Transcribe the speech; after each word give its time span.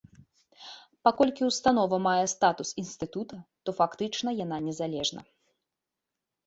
Паколькі 1.07 1.41
ўстанова 1.49 1.97
мае 2.07 2.25
статус 2.35 2.73
інстытута, 2.85 3.35
то 3.67 3.77
фактычна 3.83 4.29
яна 4.43 4.57
незалежна. 4.71 5.21